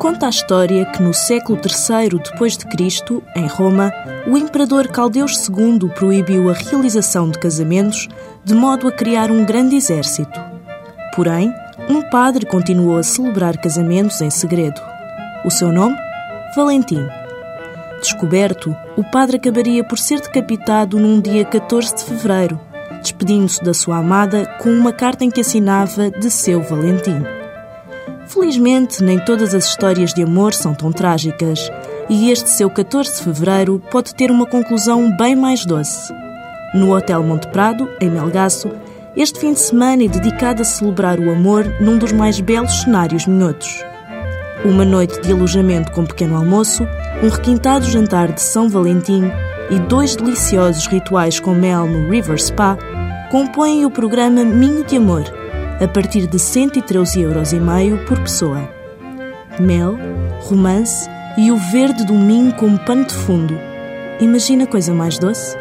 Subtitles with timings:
[0.00, 3.92] Conta a história que no século III depois de Cristo, em Roma,
[4.26, 8.08] o imperador Caldeus II proibiu a realização de casamentos
[8.42, 10.40] de modo a criar um grande exército.
[11.14, 11.52] Porém,
[11.86, 14.80] um padre continuou a celebrar casamentos em segredo.
[15.44, 15.98] O seu nome?
[16.56, 17.06] Valentim.
[18.00, 22.58] Descoberto, o padre acabaria por ser decapitado num dia 14 de fevereiro,
[23.02, 27.39] despedindo-se da sua amada com uma carta em que assinava de seu Valentim.
[28.32, 31.68] Felizmente, nem todas as histórias de amor são tão trágicas,
[32.08, 36.14] e este seu 14 de fevereiro pode ter uma conclusão bem mais doce.
[36.72, 38.70] No Hotel Monte Prado, em Melgaço,
[39.16, 43.26] este fim de semana é dedicado a celebrar o amor num dos mais belos cenários
[43.26, 43.82] minhotos.
[44.64, 46.86] Uma noite de alojamento com pequeno almoço,
[47.24, 49.24] um requintado jantar de São Valentim
[49.70, 52.78] e dois deliciosos rituais com mel no River Spa
[53.28, 55.24] compõem o programa Minho de Amor,
[55.80, 57.52] a partir de 113,5 euros
[58.06, 58.68] por pessoa.
[59.58, 59.96] Mel,
[60.42, 61.08] romance
[61.38, 63.58] e o verde do minho como pano de fundo.
[64.20, 65.56] Imagina coisa mais doce?